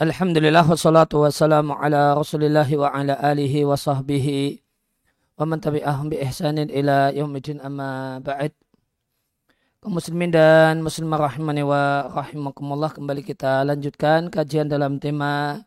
Alhamdulillah 0.00 0.64
wassalatu 0.64 1.20
wassalamu 1.20 1.76
ala 1.76 2.16
rasulillah 2.16 2.64
wa 2.64 2.88
ala 2.96 3.12
alihi 3.12 3.60
wa 3.68 3.76
sahbihi 3.76 4.56
wa 5.36 5.44
man 5.44 5.60
tabi'ahum 5.60 6.08
bi 6.08 6.16
ihsanin 6.16 6.72
ila 6.72 7.12
yaumidin 7.12 7.60
amma 7.60 8.16
ba'id 8.24 8.56
kaum 9.84 9.92
muslimin 9.92 10.32
dan 10.32 10.80
muslimah 10.80 11.28
rahimani 11.28 11.60
wa 11.60 12.08
rahimakumullah 12.08 12.88
kembali 12.88 13.20
kita 13.20 13.68
lanjutkan 13.68 14.32
kajian 14.32 14.64
dalam 14.64 14.96
tema 14.96 15.60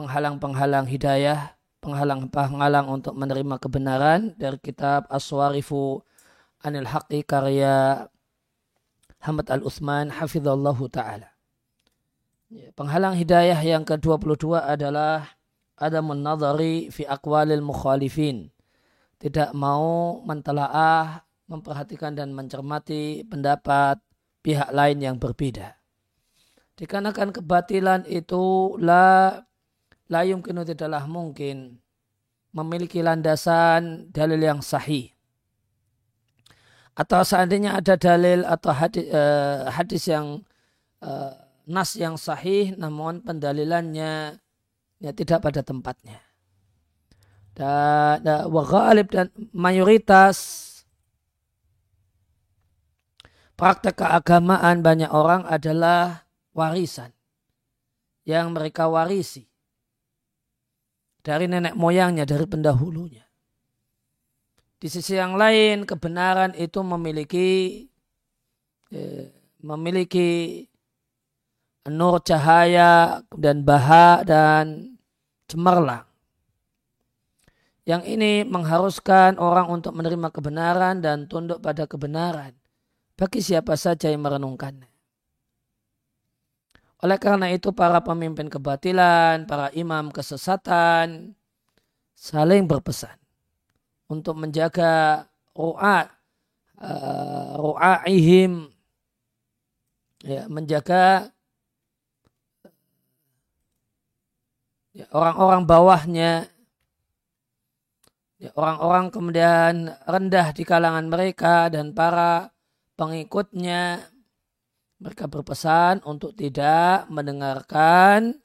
penghalang-penghalang 0.00 0.88
hidayah 0.88 1.52
penghalang-penghalang 1.84 2.88
untuk 2.88 3.12
menerima 3.20 3.60
kebenaran 3.60 4.32
dari 4.40 4.56
kitab 4.64 5.04
Aswarifu 5.12 6.00
Anil 6.64 6.88
Haqi 6.88 7.20
karya 7.20 8.08
Hamad 9.20 9.52
Al-Uthman 9.52 10.08
hafizallahu 10.08 10.88
ta'ala 10.88 11.32
penghalang 12.76 13.16
hidayah 13.16 13.58
yang 13.60 13.84
ke-22 13.84 14.60
adalah 14.60 15.36
ada 15.76 15.98
menadari 16.04 16.92
fi 16.92 17.08
akwalil 17.08 17.64
mukhalifin. 17.64 18.52
Tidak 19.18 19.54
mau 19.54 20.18
mentelaah, 20.26 21.22
memperhatikan 21.46 22.14
dan 22.14 22.34
mencermati 22.34 23.22
pendapat 23.26 24.02
pihak 24.42 24.70
lain 24.74 24.98
yang 24.98 25.16
berbeda. 25.18 25.78
Dikarenakan 26.74 27.30
kebatilan 27.30 28.02
itu 28.10 28.74
la 28.82 29.38
la 30.10 30.20
yumkinu 30.26 30.66
tidaklah 30.66 31.06
mungkin 31.06 31.78
memiliki 32.50 33.00
landasan 33.00 34.10
dalil 34.10 34.40
yang 34.40 34.60
sahih. 34.60 35.12
Atau 36.92 37.24
seandainya 37.24 37.80
ada 37.80 37.96
dalil 37.96 38.44
atau 38.44 38.72
hadis, 38.76 39.06
uh, 39.08 39.72
hadis 39.72 40.04
yang 40.12 40.44
uh, 41.00 41.41
nas 41.68 41.94
yang 41.94 42.18
sahih 42.18 42.74
namun 42.74 43.22
pendalilannya 43.22 44.38
ya 45.02 45.10
tidak 45.14 45.42
pada 45.42 45.60
tempatnya. 45.62 46.18
Dan, 47.52 48.24
dan 48.24 48.48
dan 49.12 49.28
mayoritas 49.52 50.68
praktek 53.60 54.00
keagamaan 54.00 54.80
banyak 54.80 55.12
orang 55.12 55.44
adalah 55.44 56.24
warisan 56.56 57.12
yang 58.24 58.56
mereka 58.56 58.88
warisi 58.88 59.52
dari 61.22 61.46
nenek 61.46 61.78
moyangnya, 61.78 62.26
dari 62.26 62.46
pendahulunya. 62.48 63.22
Di 64.82 64.90
sisi 64.90 65.14
yang 65.14 65.38
lain, 65.38 65.86
kebenaran 65.86 66.58
itu 66.58 66.82
memiliki 66.82 67.86
eh, 68.90 69.30
memiliki 69.62 70.58
nur 71.90 72.22
cahaya 72.22 73.22
dan 73.34 73.66
baha 73.66 74.22
dan 74.22 74.94
cemerlang. 75.50 76.06
Yang 77.82 78.02
ini 78.14 78.46
mengharuskan 78.46 79.42
orang 79.42 79.66
untuk 79.66 79.90
menerima 79.98 80.30
kebenaran 80.30 81.02
dan 81.02 81.26
tunduk 81.26 81.58
pada 81.58 81.90
kebenaran 81.90 82.54
bagi 83.18 83.42
siapa 83.42 83.74
saja 83.74 84.06
yang 84.06 84.22
merenungkannya. 84.22 84.86
Oleh 87.02 87.18
karena 87.18 87.50
itu 87.50 87.74
para 87.74 87.98
pemimpin 87.98 88.46
kebatilan, 88.46 89.50
para 89.50 89.74
imam 89.74 90.14
kesesatan 90.14 91.34
saling 92.14 92.70
berpesan 92.70 93.18
untuk 94.06 94.38
menjaga 94.38 95.26
ru'a 95.58 96.06
uh, 96.78 97.58
ru'aihim 97.58 98.70
ya, 100.22 100.46
menjaga 100.46 101.34
orang-orang 105.12 105.64
bawahnya, 105.64 106.32
ya, 108.36 108.50
orang-orang 108.52 109.08
kemudian 109.08 109.74
rendah 110.04 110.52
di 110.52 110.62
kalangan 110.68 111.08
mereka 111.08 111.72
dan 111.72 111.96
para 111.96 112.52
pengikutnya, 113.00 114.04
mereka 115.00 115.26
berpesan 115.26 116.04
untuk 116.04 116.36
tidak 116.36 117.08
mendengarkan 117.08 118.36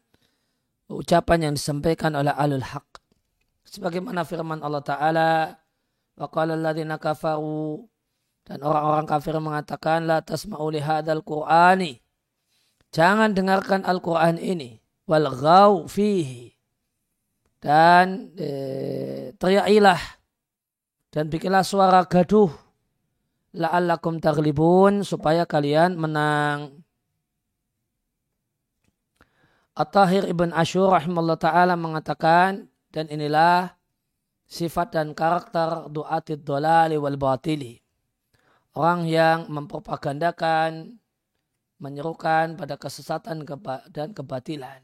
ucapan 0.88 1.52
yang 1.52 1.54
disampaikan 1.54 2.16
oleh 2.16 2.32
alul 2.32 2.64
haq. 2.64 2.88
Sebagaimana 3.68 4.24
firman 4.24 4.64
Allah 4.64 4.82
Ta'ala, 4.82 5.32
wa 6.16 6.28
qala 6.32 6.56
kafaru 6.98 7.84
dan 8.48 8.64
orang-orang 8.64 9.04
kafir 9.04 9.36
mengatakan 9.44 10.08
la 10.08 10.24
tasma'u 10.24 10.72
li 10.72 10.80
hadzal 10.80 11.20
qur'ani. 11.22 12.00
Jangan 12.96 13.36
dengarkan 13.36 13.84
Al-Qur'an 13.84 14.40
ini 14.40 14.87
wal 15.08 15.28
fihi 15.88 16.52
dan 17.64 18.30
e, 18.38 18.50
teriakilah 19.40 19.98
dan 21.10 21.32
bikinlah 21.32 21.66
suara 21.66 22.06
gaduh 22.06 22.52
la'allakum 23.58 24.22
taglibun 24.22 25.02
supaya 25.02 25.48
kalian 25.50 25.98
menang. 25.98 26.86
At-Tahir 29.78 30.26
Ibn 30.26 30.54
Ashur 30.58 30.90
rahimahullah 30.90 31.38
ta'ala 31.38 31.78
mengatakan 31.78 32.66
dan 32.90 33.06
inilah 33.14 33.78
sifat 34.50 34.98
dan 34.98 35.14
karakter 35.14 35.90
du'atid 35.94 36.42
dolali 36.42 36.98
wal 36.98 37.18
batili. 37.18 37.78
Orang 38.74 39.06
yang 39.06 39.50
mempropagandakan, 39.50 40.98
menyerukan 41.78 42.58
pada 42.58 42.78
kesesatan 42.78 43.46
dan 43.94 44.14
kebatilan. 44.18 44.82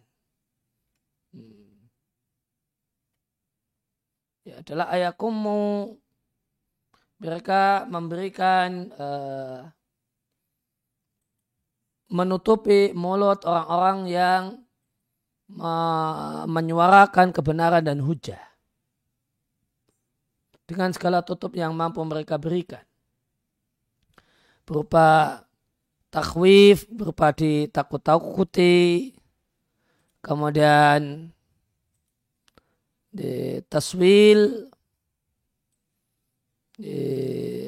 Hmm. 1.33 1.89
Ya, 4.45 4.61
adalah 4.61 4.87
ayakumu 4.93 5.97
mereka 7.17 7.87
memberikan 7.87 8.91
uh, 8.99 9.71
menutupi 12.13 12.93
mulut 12.93 13.41
orang-orang 13.47 13.97
yang 14.11 14.43
menyuarakan 16.49 17.29
kebenaran 17.29 17.85
dan 17.85 18.01
hujah. 18.01 18.41
Dengan 20.65 20.89
segala 20.95 21.21
tutup 21.21 21.53
yang 21.53 21.75
mampu 21.77 22.01
mereka 22.01 22.41
berikan. 22.41 22.81
Berupa 24.63 25.43
takwif 26.09 26.87
berupa 26.89 27.35
ditakut-takuti 27.35 29.12
kemudian 30.23 31.29
di 33.13 33.59
taswil 33.69 34.71
di, 36.79 36.97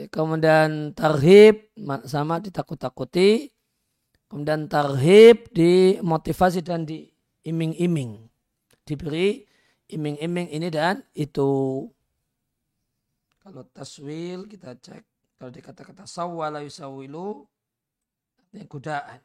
kemudian 0.10 0.96
tarhib 0.98 1.70
sama 2.10 2.42
ditakut-takuti 2.42 3.54
kemudian 4.26 4.66
tarhib 4.66 5.54
dimotivasi 5.54 6.66
dan 6.66 6.90
diiming-iming. 6.90 8.26
Diberi 8.82 9.46
iming-iming 9.92 10.50
ini 10.50 10.68
dan 10.74 11.06
itu. 11.14 11.86
Kalau 13.46 13.62
taswil 13.70 14.50
kita 14.50 14.74
cek 14.82 15.06
kalau 15.38 15.52
dikata-kata 15.54 16.10
sawwala 16.10 16.66
yusawilu 16.66 17.46
artinya 18.40 18.66
godaan 18.66 19.22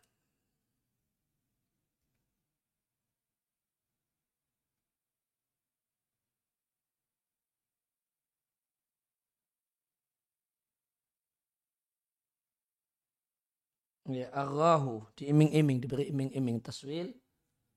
ya 14.13 14.29
arrahu 14.35 15.07
diiming-iming 15.17 15.79
diberi 15.83 16.11
iming-iming. 16.13 16.61
Taswil 16.63 17.15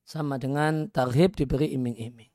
sama 0.03 0.35
dengan 0.35 0.91
tarhib 0.91 1.33
diberi 1.39 1.71
iming-iming. 1.73 2.31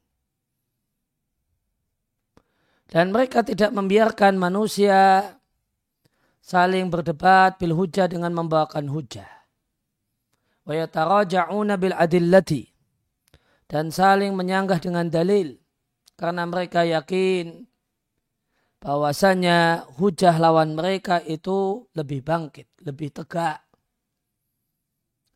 Dan 2.89 3.13
mereka 3.13 3.45
tidak 3.45 3.69
membiarkan 3.77 4.41
manusia 4.41 5.37
saling 6.41 6.89
berdebat 6.89 7.61
bil 7.61 7.77
hujah 7.77 8.09
dengan 8.09 8.33
membawakan 8.33 8.89
hujah. 8.89 9.29
Wa 10.65 10.73
yataraja'una 10.73 11.77
bil 11.77 11.93
adillati 11.93 12.65
dan 13.69 13.93
saling 13.93 14.33
menyanggah 14.33 14.81
dengan 14.81 15.13
dalil. 15.13 15.61
Karena 16.17 16.49
mereka 16.49 16.83
yakin 16.83 17.69
bahwasanya 18.81 19.85
hujah 20.01 20.41
lawan 20.41 20.73
mereka 20.73 21.21
itu 21.21 21.85
lebih 21.93 22.25
bangkit, 22.25 22.73
lebih 22.81 23.13
tegak 23.13 23.68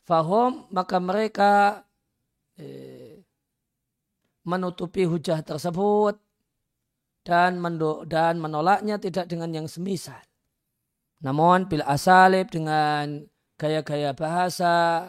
fahum 0.02 0.66
maka 0.70 0.96
mereka 0.98 1.52
eh, 2.58 3.22
menutupi 4.42 5.06
hujah 5.06 5.42
tersebut 5.42 6.18
dan 7.22 7.62
dan 8.10 8.42
menolaknya 8.42 8.98
tidak 8.98 9.30
dengan 9.30 9.54
yang 9.54 9.68
semisal. 9.70 10.18
Namun 11.22 11.70
bil 11.70 11.86
asalib 11.86 12.50
dengan 12.50 13.22
gaya-gaya 13.54 14.10
bahasa 14.10 15.06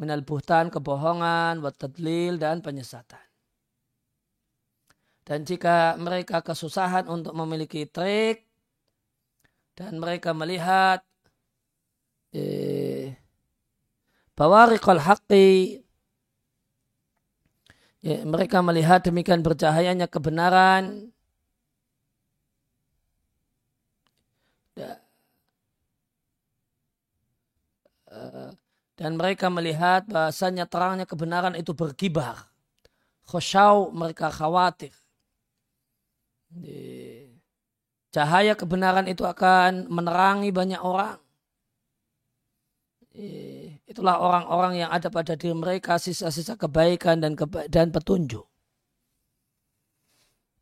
minal 0.00 0.24
buhtan, 0.24 0.72
kebohongan, 0.72 1.60
watadlil, 1.60 2.40
dan 2.40 2.64
penyesatan. 2.64 3.20
Dan 5.26 5.44
jika 5.44 5.98
mereka 6.00 6.40
kesusahan 6.40 7.04
untuk 7.10 7.36
memiliki 7.36 7.84
trik, 7.84 8.48
dan 9.76 10.00
mereka 10.00 10.32
melihat 10.32 11.04
eh, 12.32 12.77
bahwa 14.38 14.70
rikol 14.70 15.02
haqqi 15.02 15.82
ya, 18.06 18.22
mereka 18.22 18.62
melihat 18.62 19.02
demikian 19.02 19.42
bercahayanya 19.42 20.06
kebenaran 20.06 21.10
ya, 24.78 25.02
dan 28.94 29.18
mereka 29.18 29.50
melihat 29.50 30.06
bahasanya 30.06 30.70
terangnya 30.70 31.02
kebenaran 31.02 31.58
itu 31.58 31.74
berkibar. 31.74 32.46
Khosyau 33.26 33.90
mereka 33.90 34.30
khawatir. 34.30 34.94
Cahaya 38.08 38.56
kebenaran 38.56 39.04
itu 39.04 39.26
akan 39.26 39.90
menerangi 39.92 40.48
banyak 40.48 40.80
orang. 40.80 41.20
Itulah 43.88 44.20
orang-orang 44.20 44.84
yang 44.84 44.90
ada 44.92 45.08
pada 45.08 45.32
diri 45.32 45.56
mereka 45.56 45.96
sisa-sisa 45.96 46.60
kebaikan 46.60 47.24
dan 47.24 47.32
keba 47.32 47.64
dan 47.72 47.88
petunjuk. 47.88 48.44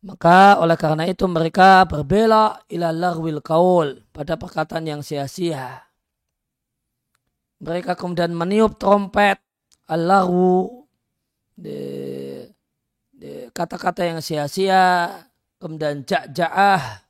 Maka 0.07 0.63
oleh 0.63 0.79
karena 0.79 1.11
itu 1.11 1.27
mereka 1.27 1.83
berbela 1.83 2.63
ila 2.71 2.95
larwil 2.95 3.43
kaul 3.43 4.07
pada 4.15 4.39
perkataan 4.39 4.87
yang 4.87 5.03
sia-sia 5.03 5.87
mereka 7.61 7.97
kemudian 7.97 8.37
meniup 8.37 8.77
trompet 8.77 9.41
Allahu 9.89 10.85
kata-kata 13.57 14.03
yang 14.05 14.21
sia-sia 14.21 15.09
kemudian 15.57 16.05
jak-ja'ah 16.05 17.06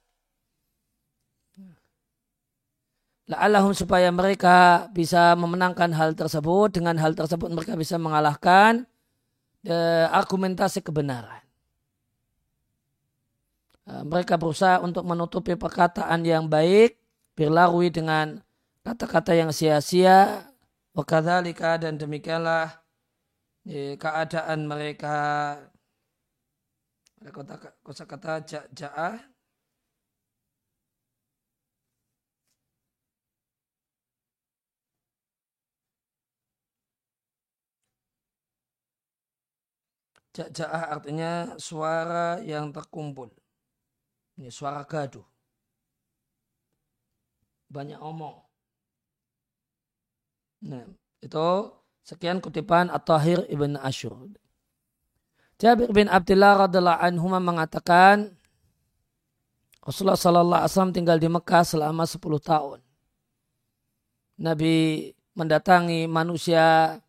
la'allahum 3.26 3.74
supaya 3.74 4.08
mereka 4.14 4.86
bisa 4.94 5.34
memenangkan 5.34 5.90
hal 5.94 6.14
tersebut. 6.14 6.78
Dengan 6.78 6.96
hal 6.98 7.14
tersebut 7.18 7.50
mereka 7.50 7.74
bisa 7.74 7.98
mengalahkan 7.98 8.86
uh, 9.66 10.06
argumentasi 10.14 10.82
kebenaran. 10.82 11.42
Uh, 13.86 14.02
mereka 14.06 14.38
berusaha 14.38 14.82
untuk 14.82 15.06
menutupi 15.06 15.54
perkataan 15.54 16.22
yang 16.26 16.46
baik 16.46 16.98
berlarui 17.38 17.90
dengan 17.90 18.42
kata-kata 18.86 19.34
yang 19.34 19.50
sia-sia. 19.50 20.46
Wakadzalika 20.96 21.76
dan 21.76 22.00
demikianlah 22.00 22.72
ya, 23.68 24.00
keadaan 24.00 24.64
mereka. 24.64 25.18
Kata 27.26 28.04
kata 28.06 28.32
ja'ah 28.72 29.35
Ja'ah 40.36 40.92
artinya 40.92 41.56
suara 41.56 42.44
yang 42.44 42.68
terkumpul. 42.68 43.32
Ini 44.36 44.52
suara 44.52 44.84
gaduh. 44.84 45.24
Banyak 47.72 47.96
omong. 47.96 48.36
Nah, 50.68 50.84
itu 51.24 51.48
sekian 52.04 52.44
kutipan 52.44 52.92
At-Tahir 52.92 53.48
Ibn 53.48 53.80
Ashur. 53.80 54.12
Jabir 55.56 55.88
bin 55.88 56.12
Abdullah 56.12 56.68
radhiallahu 56.68 57.00
anhu 57.00 57.26
mengatakan 57.32 58.36
Rasulullah 59.80 60.20
sallallahu 60.20 60.60
alaihi 60.60 60.72
wasallam 60.76 60.92
tinggal 60.92 61.16
di 61.16 61.32
Mekah 61.32 61.64
selama 61.64 62.04
10 62.04 62.20
tahun. 62.44 62.80
Nabi 64.36 65.08
mendatangi 65.32 66.04
manusia 66.04 67.00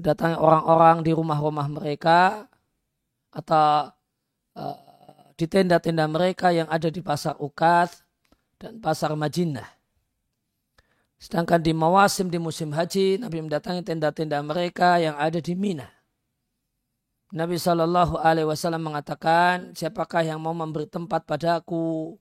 mendatangi 0.00 0.40
orang-orang 0.40 1.04
di 1.04 1.12
rumah-rumah 1.12 1.68
mereka 1.68 2.48
atau 3.28 3.92
uh, 4.56 4.78
di 5.36 5.44
tenda-tenda 5.44 6.08
mereka 6.08 6.48
yang 6.56 6.66
ada 6.72 6.88
di 6.88 7.04
pasar 7.04 7.36
Ukas 7.36 8.00
dan 8.56 8.80
pasar 8.80 9.12
Majinah. 9.12 9.68
Sedangkan 11.20 11.60
di 11.60 11.76
mawasim 11.76 12.32
di 12.32 12.40
musim 12.40 12.72
haji, 12.72 13.20
Nabi 13.20 13.44
mendatangi 13.44 13.84
tenda-tenda 13.84 14.40
mereka 14.40 14.96
yang 14.96 15.20
ada 15.20 15.36
di 15.36 15.52
Mina. 15.52 15.84
Nabi 17.30 17.60
Shallallahu 17.60 18.18
Alaihi 18.18 18.48
Wasallam 18.48 18.88
mengatakan, 18.88 19.76
siapakah 19.76 20.24
yang 20.24 20.40
mau 20.40 20.56
memberi 20.56 20.88
tempat 20.88 21.28
padaku, 21.28 22.16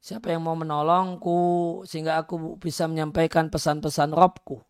siapa 0.00 0.32
yang 0.32 0.42
mau 0.42 0.56
menolongku, 0.56 1.84
sehingga 1.84 2.18
aku 2.18 2.56
bisa 2.56 2.88
menyampaikan 2.88 3.52
pesan-pesan 3.52 4.16
Robku, 4.16 4.64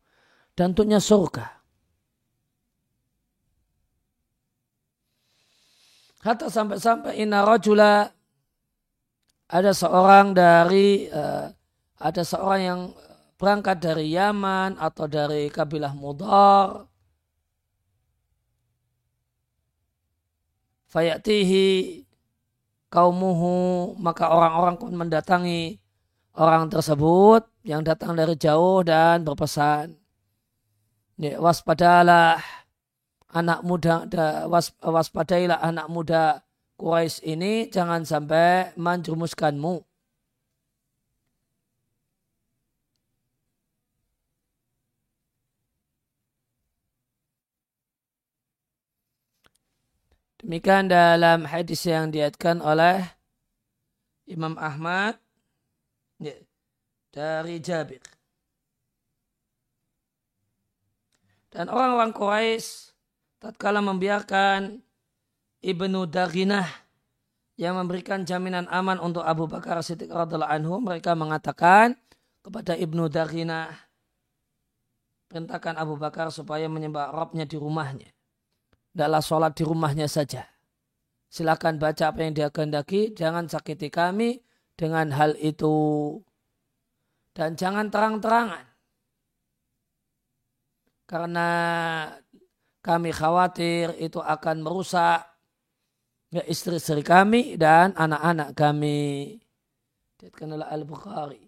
dan 0.58 0.75
untuknya 0.75 0.99
surga. 0.99 1.57
Hatta 6.19 6.50
sampai-sampai 6.50 7.23
inna 7.23 7.47
rajula 7.47 8.11
ada 9.49 9.70
seorang 9.70 10.35
dari 10.35 11.06
uh, 11.09 11.47
ada 11.99 12.23
seorang 12.26 12.61
yang 12.61 12.81
berangkat 13.38 13.79
dari 13.79 14.12
Yaman 14.12 14.76
atau 14.82 15.06
dari 15.06 15.47
kabilah 15.47 15.94
Mudar. 15.94 16.91
Fayatihi 20.88 22.03
kaumuhu 22.88 23.94
maka 24.00 24.32
orang-orang 24.32 24.75
pun 24.81 24.93
mendatangi 24.97 25.79
orang 26.34 26.67
tersebut 26.72 27.44
yang 27.63 27.84
datang 27.84 28.17
dari 28.17 28.34
jauh 28.34 28.81
dan 28.81 29.22
berpesan 29.22 29.94
waspadalah 31.19 32.41
anak 33.32 33.61
muda 33.65 34.08
was, 34.49 34.73
waspadailah 34.81 35.61
anak 35.61 35.87
muda 35.93 36.41
Quraisy 36.79 37.35
ini 37.35 37.67
jangan 37.69 38.06
sampai 38.06 38.73
menjerumuskanmu 38.79 39.89
Demikian 50.39 50.87
dalam 50.87 51.51
hadis 51.51 51.82
yang 51.82 52.15
diatkan 52.15 52.63
oleh 52.63 53.03
Imam 54.31 54.55
Ahmad 54.55 55.19
ya, 56.23 56.31
dari 57.11 57.58
Jabir. 57.58 57.99
Dan 61.51 61.67
orang-orang 61.67 62.15
Quraisy 62.15 62.88
tatkala 63.39 63.83
membiarkan 63.83 64.83
Ibnu 65.59 66.07
Daginah 66.07 66.67
yang 67.59 67.75
memberikan 67.75 68.23
jaminan 68.23 68.71
aman 68.71 69.03
untuk 69.03 69.27
Abu 69.27 69.51
Bakar 69.51 69.83
Siddiq 69.83 70.11
radhiallahu 70.11 70.55
anhu, 70.55 70.79
mereka 70.79 71.19
mengatakan 71.19 71.99
kepada 72.43 72.79
Ibnu 72.79 73.11
Daginah, 73.11 73.75
perintahkan 75.27 75.75
Abu 75.75 75.99
Bakar 75.99 76.31
supaya 76.31 76.71
menyembah 76.71 77.11
Robnya 77.11 77.43
di 77.43 77.59
rumahnya 77.59 78.07
adalah 78.95 79.23
sholat 79.23 79.55
di 79.55 79.63
rumahnya 79.63 80.07
saja. 80.11 80.47
Silakan 81.29 81.77
baca 81.77 82.11
apa 82.11 82.25
yang 82.25 82.33
dia 82.33 82.49
kehendaki, 82.49 83.13
jangan 83.13 83.47
sakiti 83.47 83.93
kami 83.93 84.43
dengan 84.75 85.13
hal 85.13 85.37
itu. 85.39 86.19
Dan 87.37 87.55
jangan 87.55 87.93
terang-terangan. 87.93 88.65
Karena 91.07 91.49
kami 92.89 93.13
khawatir 93.13 93.93
itu 94.01 94.17
akan 94.17 94.65
merusak 94.65 95.21
ya, 96.33 96.41
istri-istri 96.49 97.05
kami 97.05 97.61
dan 97.61 97.93
anak-anak 97.93 98.57
kami. 98.57 99.37
Dikatakan 100.17 100.65
Al-Bukhari. 100.65 101.45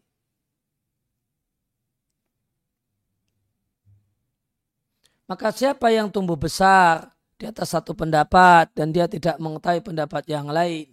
Maka 5.25 5.49
siapa 5.55 5.89
yang 5.89 6.13
tumbuh 6.13 6.37
besar 6.37 7.09
di 7.41 7.49
atas 7.49 7.73
satu 7.73 7.97
pendapat 7.97 8.69
dan 8.77 8.93
dia 8.93 9.09
tidak 9.09 9.41
mengetahui 9.41 9.81
pendapat 9.81 10.29
yang 10.29 10.51
lain. 10.53 10.93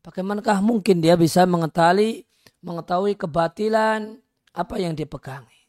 Bagaimanakah 0.00 0.64
mungkin 0.64 1.04
dia 1.04 1.20
bisa 1.20 1.44
mengetahui 1.44 2.24
mengetahui 2.64 3.18
kebatilan 3.18 4.16
apa 4.56 4.74
yang 4.80 4.96
dipegangi. 4.96 5.68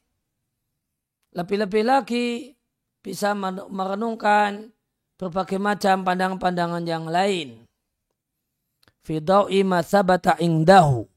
Lebih-lebih 1.35 1.83
lagi 1.83 2.53
bisa 3.01 3.33
merenungkan 3.69 4.69
berbagai 5.17 5.57
macam 5.57 6.05
pandangan-pandangan 6.05 6.85
yang 6.85 7.05
lain. 7.09 7.65
Fidau'i 9.01 9.65
masabata 9.65 10.37
ingdahu. 10.37 11.09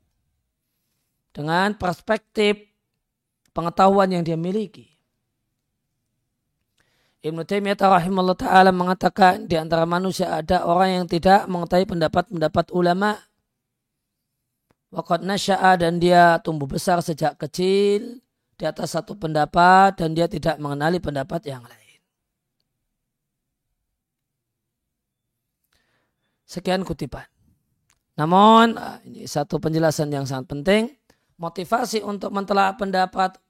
Dengan 1.34 1.76
perspektif 1.76 2.56
pengetahuan 3.52 4.12
yang 4.12 4.22
dia 4.24 4.36
miliki. 4.36 4.88
Ibnu 7.24 7.40
Taimiyah 7.48 7.80
rahimahullah 7.80 8.36
taala 8.36 8.68
mengatakan 8.68 9.48
di 9.48 9.56
antara 9.56 9.88
manusia 9.88 10.28
ada 10.28 10.68
orang 10.68 11.00
yang 11.00 11.06
tidak 11.08 11.48
mengetahui 11.48 11.88
pendapat-pendapat 11.88 12.68
ulama. 12.76 13.16
Waqad 14.92 15.24
nasya'a 15.26 15.74
dan 15.80 15.98
dia 15.98 16.38
tumbuh 16.44 16.68
besar 16.68 17.00
sejak 17.02 17.34
kecil 17.40 18.23
di 18.54 18.64
atas 18.64 18.94
satu 18.94 19.18
pendapat 19.18 19.98
dan 19.98 20.14
dia 20.14 20.30
tidak 20.30 20.58
mengenali 20.62 21.02
pendapat 21.02 21.42
yang 21.46 21.62
lain. 21.66 21.98
Sekian 26.46 26.86
kutipan. 26.86 27.26
Namun 28.14 28.78
ah, 28.78 29.02
ini 29.02 29.26
satu 29.26 29.58
penjelasan 29.58 30.14
yang 30.14 30.22
sangat 30.22 30.54
penting. 30.54 30.82
Motivasi 31.34 31.98
untuk 32.06 32.30
mentelaah 32.30 32.78
pendapat 32.78 33.42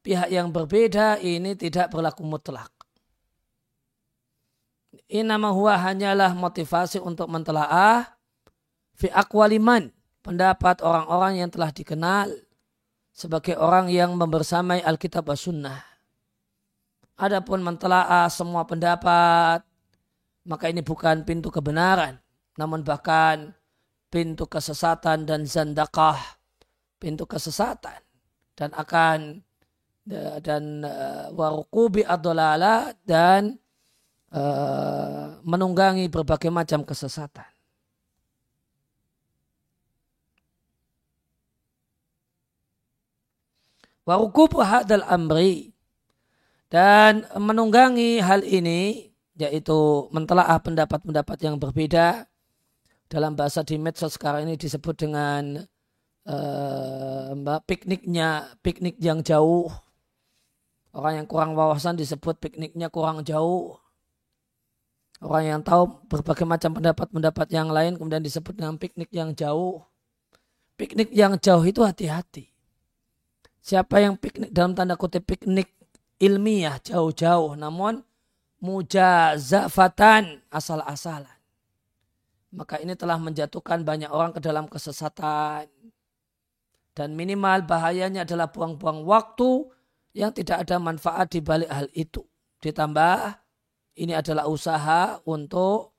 pihak 0.00 0.32
yang 0.32 0.48
berbeda 0.48 1.20
ini 1.20 1.52
tidak 1.52 1.92
berlaku 1.92 2.24
mutlak. 2.24 2.72
Inama 5.12 5.52
huwa 5.52 5.76
hanyalah 5.76 6.32
motivasi 6.32 6.96
untuk 6.96 7.28
mentelaah 7.28 8.08
fi 8.96 9.12
akwaliman 9.12 9.92
pendapat 10.24 10.80
orang-orang 10.80 11.44
yang 11.44 11.50
telah 11.52 11.68
dikenal 11.68 12.32
sebagai 13.16 13.56
orang 13.56 13.88
yang 13.88 14.12
membersamai 14.12 14.84
Alkitab 14.84 15.32
dan 15.32 15.40
Sunnah. 15.40 15.80
Adapun 17.16 17.64
mentelaah 17.64 18.28
semua 18.28 18.68
pendapat, 18.68 19.64
maka 20.44 20.68
ini 20.68 20.84
bukan 20.84 21.24
pintu 21.24 21.48
kebenaran, 21.48 22.20
namun 22.60 22.84
bahkan 22.84 23.56
pintu 24.12 24.44
kesesatan 24.44 25.24
dan 25.24 25.48
zandakah, 25.48 26.20
pintu 27.00 27.24
kesesatan 27.24 28.04
dan 28.52 28.68
akan 28.76 29.40
dan 30.44 30.86
uh, 30.86 31.34
warukubi 31.34 32.06
adolala 32.06 32.94
dan 33.02 33.58
uh, 34.30 35.40
menunggangi 35.42 36.06
berbagai 36.12 36.52
macam 36.52 36.84
kesesatan. 36.86 37.55
Warukubu 44.06 44.62
hadal 44.62 45.02
amri. 45.02 45.74
Dan 46.70 47.26
menunggangi 47.34 48.22
hal 48.22 48.46
ini 48.46 49.10
yaitu 49.36 50.08
mentelaah 50.14 50.62
pendapat-pendapat 50.62 51.38
yang 51.42 51.58
berbeda. 51.58 52.30
Dalam 53.06 53.34
bahasa 53.38 53.62
di 53.66 53.78
medsos 53.78 54.18
sekarang 54.18 54.50
ini 54.50 54.58
disebut 54.58 54.94
dengan 54.98 55.62
uh, 56.26 57.60
pikniknya 57.66 58.54
piknik 58.62 58.98
yang 59.02 59.22
jauh. 59.22 59.70
Orang 60.90 61.22
yang 61.22 61.26
kurang 61.26 61.54
wawasan 61.58 61.98
disebut 61.98 62.38
pikniknya 62.38 62.90
kurang 62.90 63.22
jauh. 63.26 63.78
Orang 65.22 65.44
yang 65.46 65.60
tahu 65.62 66.02
berbagai 66.10 66.46
macam 66.46 66.78
pendapat-pendapat 66.78 67.46
yang 67.54 67.70
lain 67.70 67.98
kemudian 67.98 68.22
disebut 68.22 68.58
dengan 68.58 68.74
piknik 68.78 69.10
yang 69.14 69.34
jauh. 69.34 69.86
Piknik 70.74 71.14
yang 71.14 71.38
jauh 71.38 71.62
itu 71.62 71.86
hati-hati 71.86 72.55
siapa 73.66 73.98
yang 73.98 74.14
piknik 74.14 74.54
dalam 74.54 74.78
tanda 74.78 74.94
kutip 74.94 75.26
piknik 75.26 75.74
ilmiah 76.22 76.78
jauh-jauh 76.78 77.58
namun 77.58 78.06
mujazafatan 78.62 80.46
asal-asalan 80.54 81.36
maka 82.56 82.80
ini 82.80 82.96
telah 82.96 83.20
menjatuhkan 83.20 83.84
banyak 83.84 84.08
orang 84.08 84.32
ke 84.32 84.40
dalam 84.40 84.64
kesesatan. 84.64 85.68
Dan 86.96 87.12
minimal 87.12 87.68
bahayanya 87.68 88.24
adalah 88.24 88.48
buang-buang 88.48 89.04
waktu 89.04 89.68
yang 90.16 90.32
tidak 90.32 90.64
ada 90.64 90.80
manfaat 90.80 91.28
di 91.28 91.44
balik 91.44 91.68
hal 91.68 91.92
itu. 91.92 92.24
Ditambah 92.64 93.36
ini 94.00 94.16
adalah 94.16 94.48
usaha 94.48 95.20
untuk 95.28 95.92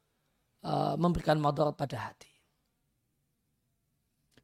uh, 0.66 0.98
memberikan 0.98 1.38
modal 1.38 1.78
pada 1.78 2.10
hati. 2.10 2.34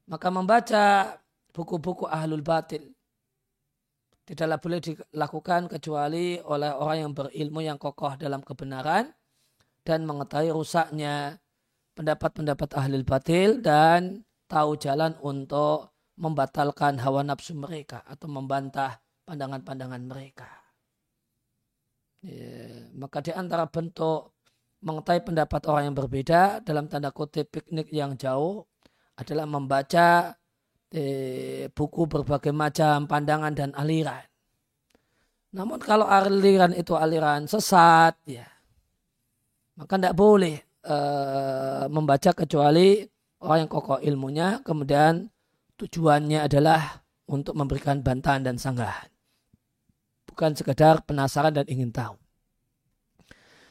Maka 0.06 0.30
membaca 0.30 1.18
buku-buku 1.50 2.06
ahlul 2.06 2.46
batil 2.46 2.93
tidaklah 4.24 4.60
boleh 4.60 4.80
dilakukan 4.80 5.68
kecuali 5.68 6.40
oleh 6.40 6.72
orang 6.72 6.98
yang 7.08 7.12
berilmu 7.12 7.60
yang 7.60 7.76
kokoh 7.76 8.16
dalam 8.16 8.40
kebenaran 8.40 9.12
dan 9.84 10.08
mengetahui 10.08 10.56
rusaknya 10.56 11.44
pendapat-pendapat 11.94 12.70
ahli 12.74 13.04
batil 13.04 13.60
dan 13.60 14.24
tahu 14.48 14.80
jalan 14.80 15.14
untuk 15.20 15.92
membatalkan 16.16 17.02
hawa 17.04 17.26
nafsu 17.26 17.58
mereka 17.58 18.06
atau 18.08 18.32
membantah 18.32 19.02
pandangan-pandangan 19.28 20.04
mereka. 20.04 20.50
Ya, 22.24 22.88
maka 22.96 23.20
di 23.20 23.36
antara 23.36 23.68
bentuk 23.68 24.32
mengetahui 24.80 25.28
pendapat 25.28 25.62
orang 25.68 25.92
yang 25.92 25.98
berbeda 25.98 26.64
dalam 26.64 26.88
tanda 26.88 27.12
kutip 27.12 27.52
piknik 27.52 27.92
yang 27.92 28.16
jauh 28.16 28.64
adalah 29.20 29.44
membaca 29.44 30.38
eh, 30.94 31.68
buku 31.74 32.06
berbagai 32.06 32.54
macam 32.54 33.10
pandangan 33.10 33.52
dan 33.52 33.74
aliran. 33.74 34.22
Namun 35.54 35.78
kalau 35.82 36.06
aliran 36.06 36.74
itu 36.74 36.98
aliran 36.98 37.46
sesat, 37.46 38.18
ya 38.26 38.46
maka 39.78 39.98
tidak 39.98 40.16
boleh 40.18 40.62
uh, 40.86 41.86
membaca 41.90 42.32
kecuali 42.34 43.02
orang 43.42 43.66
yang 43.66 43.72
kokoh 43.72 44.00
ilmunya, 44.02 44.62
kemudian 44.62 45.30
tujuannya 45.78 46.46
adalah 46.46 47.06
untuk 47.28 47.58
memberikan 47.58 48.00
bantahan 48.06 48.46
dan 48.46 48.56
sanggahan. 48.62 49.10
Bukan 50.30 50.58
sekedar 50.58 51.06
penasaran 51.06 51.54
dan 51.54 51.66
ingin 51.70 51.94
tahu. 51.94 52.18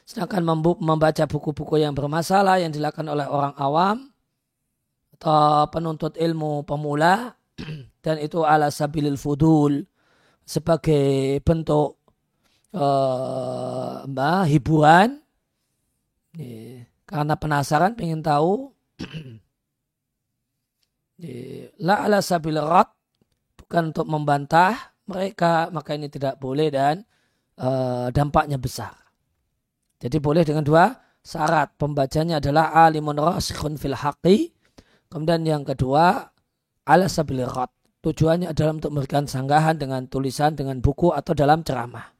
Sedangkan 0.03 0.43
membaca 0.79 1.23
buku-buku 1.27 1.79
yang 1.79 1.95
bermasalah 1.95 2.59
yang 2.59 2.75
dilakukan 2.75 3.07
oleh 3.07 3.27
orang 3.27 3.55
awam 3.55 4.12
atau 5.17 5.69
penuntut 5.69 6.17
ilmu 6.17 6.65
pemula 6.65 7.37
dan 8.03 8.15
itu 8.19 8.41
ala 8.43 8.73
sabilil 8.73 9.15
fudul 9.15 9.85
sebagai 10.43 11.39
bentuk 11.45 12.01
uh, 12.73 14.03
hiburan 14.49 15.21
yeah 16.35 16.83
karena 17.13 17.37
penasaran 17.37 17.93
ingin 18.01 18.25
tahu 18.25 18.73
la 21.85 21.95
ala 22.01 22.25
sabil 22.25 22.57
rat 22.57 22.89
bukan 23.59 23.93
untuk 23.93 24.09
membantah 24.09 24.97
mereka 25.05 25.69
maka 25.69 25.93
ini 25.93 26.09
tidak 26.09 26.41
boleh 26.41 26.73
dan 26.73 27.05
uh, 27.61 28.09
dampaknya 28.09 28.57
besar. 28.57 28.97
Jadi 30.01 30.17
boleh 30.17 30.41
dengan 30.41 30.65
dua 30.65 30.89
syarat. 31.21 31.77
Pembacanya 31.77 32.41
adalah 32.41 32.73
alimun 32.75 33.21
rasikhun 33.21 33.77
fil 33.77 33.95
haqi. 33.95 34.51
Kemudian 35.13 35.45
yang 35.45 35.61
kedua 35.61 36.33
ala 36.89 37.05
sabil 37.05 37.45
rat. 37.45 37.69
Tujuannya 38.01 38.49
adalah 38.49 38.73
untuk 38.81 38.91
memberikan 38.97 39.29
sanggahan 39.29 39.77
dengan 39.77 40.09
tulisan, 40.09 40.57
dengan 40.57 40.81
buku 40.81 41.13
atau 41.13 41.37
dalam 41.37 41.61
ceramah. 41.61 42.11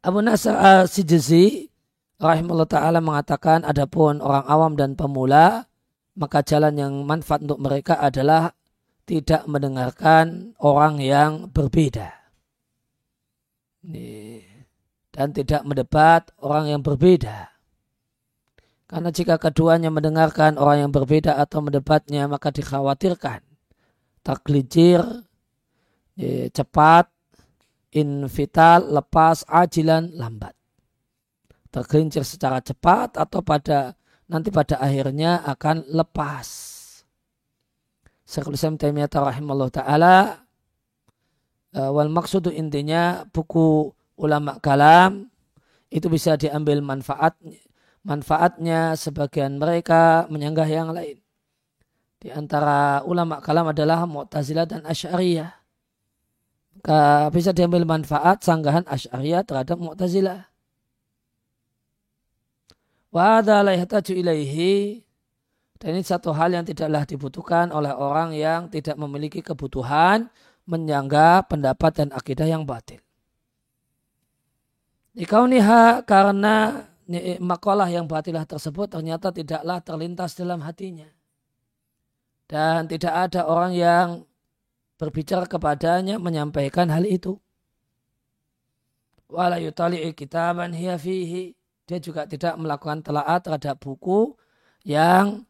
Abu 0.00 0.24
Nasr 0.24 0.56
al-Sijzi 0.56 1.68
rahimahullah 2.16 2.70
ta'ala 2.72 3.04
mengatakan 3.04 3.68
adapun 3.68 4.24
orang 4.24 4.48
awam 4.48 4.72
dan 4.80 4.96
pemula 4.96 5.68
maka 6.16 6.40
jalan 6.40 6.72
yang 6.80 6.94
manfaat 7.04 7.44
untuk 7.44 7.60
mereka 7.60 8.00
adalah 8.00 8.56
tidak 9.04 9.44
mendengarkan 9.44 10.56
orang 10.62 10.98
yang 11.02 11.52
berbeda 11.52 12.08
dan 15.12 15.26
tidak 15.36 15.62
mendebat 15.62 16.32
orang 16.40 16.72
yang 16.72 16.80
berbeda 16.80 17.55
karena 18.86 19.10
jika 19.10 19.34
keduanya 19.38 19.90
mendengarkan 19.90 20.58
orang 20.58 20.86
yang 20.86 20.92
berbeda 20.94 21.34
atau 21.38 21.62
mendebatnya 21.62 22.30
maka 22.30 22.54
dikhawatirkan 22.54 23.42
taklijir 24.22 25.02
cepat 26.54 27.10
invital 27.92 28.86
lepas 28.94 29.42
ajilan 29.50 30.14
lambat 30.14 30.56
tergelincir 31.76 32.24
secara 32.24 32.64
cepat 32.64 33.20
atau 33.20 33.44
pada 33.44 33.92
nanti 34.32 34.48
pada 34.48 34.80
akhirnya 34.80 35.44
akan 35.44 35.84
lepas. 35.92 36.48
Syekhul 38.24 38.56
Islam 38.58 38.80
Taimiyah 38.80 39.12
rahimahullah 39.12 39.70
taala 39.70 40.16
eh, 41.76 41.90
wal 41.92 42.10
maksudu 42.10 42.48
intinya 42.48 43.28
buku 43.28 43.92
ulama 44.16 44.56
kalam 44.58 45.28
itu 45.92 46.08
bisa 46.08 46.34
diambil 46.34 46.80
manfaat 46.80 47.36
manfaatnya 48.06 48.94
sebagian 48.94 49.58
mereka 49.58 50.30
menyanggah 50.30 50.68
yang 50.70 50.94
lain. 50.94 51.18
Di 52.22 52.30
antara 52.30 53.02
ulama 53.02 53.42
kalam 53.42 53.66
adalah 53.66 54.06
Mu'tazilah 54.06 54.64
dan 54.70 54.86
Asy'ariyah. 54.86 55.50
Bisa 57.34 57.50
diambil 57.50 57.82
manfaat 57.82 58.46
sanggahan 58.46 58.86
Asy'ariyah 58.86 59.42
terhadap 59.42 59.76
Mu'tazilah. 59.82 60.46
Wada 63.10 63.66
ilaihi 63.66 65.02
dan 65.76 65.92
ini 65.92 66.04
satu 66.04 66.32
hal 66.32 66.56
yang 66.56 66.64
tidaklah 66.64 67.04
dibutuhkan 67.04 67.68
oleh 67.68 67.92
orang 67.92 68.32
yang 68.32 68.72
tidak 68.72 68.96
memiliki 68.96 69.44
kebutuhan 69.44 70.32
menyangga 70.64 71.44
pendapat 71.44 71.92
dan 72.00 72.08
akidah 72.16 72.48
yang 72.48 72.64
batil. 72.64 73.00
Dikauniha 75.12 76.04
karena 76.08 76.88
makalah 77.38 77.86
yang 77.86 78.10
batilah 78.10 78.42
tersebut 78.42 78.90
ternyata 78.90 79.30
tidaklah 79.30 79.78
terlintas 79.82 80.34
dalam 80.34 80.62
hatinya. 80.62 81.06
Dan 82.46 82.86
tidak 82.86 83.14
ada 83.30 83.46
orang 83.46 83.72
yang 83.74 84.08
berbicara 84.98 85.46
kepadanya 85.46 86.18
menyampaikan 86.18 86.90
hal 86.90 87.06
itu. 87.06 87.38
Wala 89.26 89.58
yutali'i 89.58 90.14
kitaban 90.14 90.70
hiya 90.74 90.98
fihi. 90.98 91.54
Dia 91.86 91.98
juga 92.02 92.26
tidak 92.26 92.58
melakukan 92.58 93.02
telaat 93.02 93.46
terhadap 93.46 93.78
buku 93.78 94.34
yang 94.82 95.46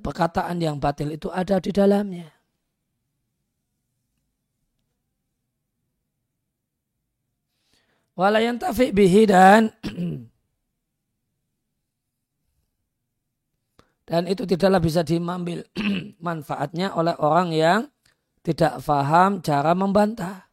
perkataan 0.00 0.60
yang 0.60 0.76
batil 0.76 1.12
itu 1.12 1.28
ada 1.32 1.60
di 1.60 1.72
dalamnya. 1.72 2.28
Walayan 8.12 8.60
tafi 8.60 8.92
bihi 8.92 9.24
dan 9.24 9.72
dan 14.12 14.28
itu 14.28 14.44
tidaklah 14.44 14.76
bisa 14.76 15.00
diambil 15.00 15.64
manfaatnya 16.26 16.92
oleh 16.92 17.16
orang 17.16 17.48
yang 17.56 17.80
tidak 18.44 18.84
faham 18.84 19.40
cara 19.40 19.72
membantah. 19.72 20.52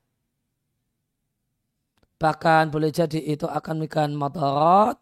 Bahkan 2.16 2.72
boleh 2.72 2.88
jadi 2.88 3.20
itu 3.20 3.44
akan 3.44 3.84
memberikan 3.84 4.16
madarat 4.16 4.96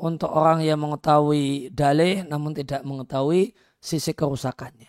untuk 0.00 0.32
orang 0.32 0.64
yang 0.64 0.80
mengetahui 0.80 1.68
dalih 1.76 2.24
namun 2.24 2.56
tidak 2.56 2.80
mengetahui 2.88 3.52
sisi 3.76 4.16
kerusakannya. 4.16 4.88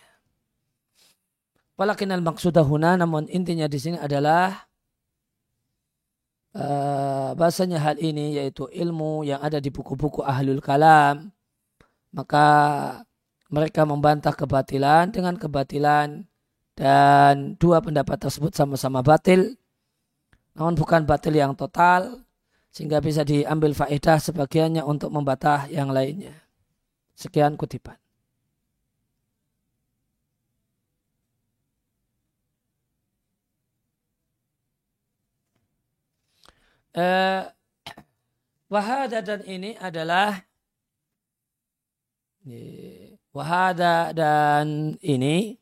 Walakin 1.76 2.16
al-maksudahuna 2.16 2.96
namun 2.96 3.28
intinya 3.28 3.68
di 3.68 3.76
sini 3.76 4.00
adalah 4.00 4.72
uh, 6.54 7.34
bahasanya 7.34 7.82
hal 7.82 7.96
ini 7.98 8.38
yaitu 8.38 8.70
ilmu 8.70 9.26
yang 9.26 9.42
ada 9.42 9.58
di 9.58 9.68
buku-buku 9.68 10.22
ahlul 10.22 10.62
kalam. 10.62 11.34
Maka 12.14 12.46
mereka 13.50 13.82
membantah 13.82 14.34
kebatilan 14.34 15.10
dengan 15.10 15.34
kebatilan 15.34 16.22
dan 16.74 17.58
dua 17.58 17.82
pendapat 17.82 18.22
tersebut 18.22 18.54
sama-sama 18.54 19.02
batil. 19.02 19.58
Namun 20.54 20.78
bukan 20.78 21.02
batil 21.02 21.34
yang 21.34 21.58
total 21.58 22.22
sehingga 22.70 23.02
bisa 23.02 23.26
diambil 23.26 23.74
faedah 23.74 24.18
sebagiannya 24.22 24.82
untuk 24.86 25.10
membatah 25.10 25.66
yang 25.70 25.90
lainnya. 25.90 26.34
Sekian 27.14 27.54
kutipan 27.58 28.03
eh, 36.94 37.42
wahada 38.70 39.18
dan 39.20 39.40
ini 39.46 39.76
adalah 39.78 40.42
wahada 43.34 44.12
dan 44.12 44.94
ini 45.00 45.56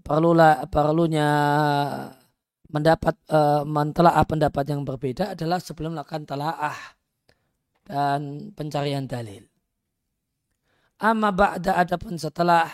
perlulah 0.00 0.64
perlunya 0.68 1.30
mendapat 2.74 3.14
uh, 3.30 3.62
mentelaah 3.62 4.26
pendapat 4.26 4.64
yang 4.66 4.82
berbeda 4.82 5.38
adalah 5.38 5.62
sebelum 5.62 5.94
melakukan 5.94 6.26
telaah 6.26 6.74
dan 7.86 8.50
pencarian 8.50 9.06
dalil. 9.06 9.46
Amma 10.98 11.30
ba'da 11.30 11.78
adapun 11.78 12.18
setelah 12.18 12.66